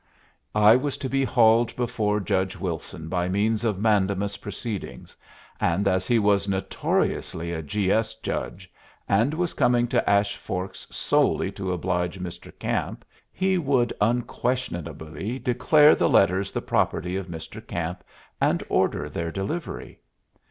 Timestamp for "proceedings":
4.35-5.15